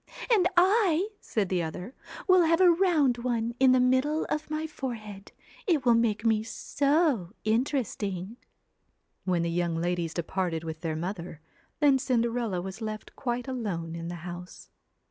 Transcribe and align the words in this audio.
4 0.31 0.37
And 0.37 0.47
I/ 0.57 1.09
said 1.19 1.49
the 1.49 1.61
other,' 1.61 1.93
will 2.27 2.41
have 2.41 2.59
a 2.59 2.71
round 2.71 3.19
one 3.19 3.53
in 3.59 3.71
the 3.71 3.79
middle 3.79 4.25
of 4.29 4.49
my 4.49 4.65
forehead. 4.65 5.31
It 5.67 5.85
will 5.85 5.93
make 5.93 6.25
me 6.25 6.41
so 6.41 7.35
interesting.' 7.43 8.37
When 9.25 9.43
the 9.43 9.51
young 9.51 9.75
ladies 9.75 10.15
departed 10.15 10.63
with 10.63 10.81
their 10.81 10.95
mother, 10.95 11.39
then 11.81 11.99
Cinderella 11.99 12.63
was 12.63 12.81
left 12.81 13.15
quite 13.15 13.47
alone 13.47 13.93
in 13.95 14.07
the 14.07 14.15
house. 14.25 14.71